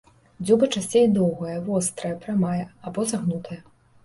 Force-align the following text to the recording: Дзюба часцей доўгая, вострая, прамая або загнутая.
Дзюба 0.45 0.69
часцей 0.77 1.05
доўгая, 1.17 1.57
вострая, 1.67 2.15
прамая 2.25 2.65
або 2.87 3.07
загнутая. 3.15 3.61